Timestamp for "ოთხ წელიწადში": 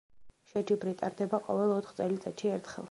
1.77-2.55